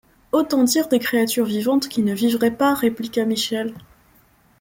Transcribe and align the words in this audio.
Autant 0.31 0.63
dire 0.63 0.87
des 0.87 0.97
créatures 0.97 1.45
vivantes 1.45 1.87
qui 1.87 2.01
ne 2.01 2.11
vivraient 2.15 2.57
pas, 2.57 2.73
répliqua 2.73 3.23
Michel. 3.23 3.75